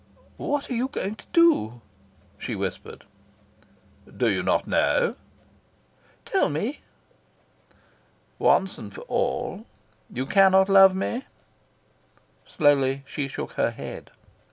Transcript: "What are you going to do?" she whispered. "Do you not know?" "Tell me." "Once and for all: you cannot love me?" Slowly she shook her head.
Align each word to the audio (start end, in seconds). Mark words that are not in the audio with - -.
"What 0.37 0.67
are 0.67 0.73
you 0.73 0.87
going 0.87 1.13
to 1.17 1.27
do?" 1.31 1.79
she 2.39 2.55
whispered. 2.55 3.05
"Do 4.17 4.27
you 4.31 4.41
not 4.41 4.65
know?" 4.65 5.15
"Tell 6.25 6.49
me." 6.49 6.79
"Once 8.39 8.79
and 8.79 8.91
for 8.91 9.01
all: 9.01 9.67
you 10.09 10.25
cannot 10.25 10.69
love 10.69 10.95
me?" 10.95 11.25
Slowly 12.47 13.03
she 13.05 13.27
shook 13.27 13.51
her 13.51 13.69
head. 13.69 14.09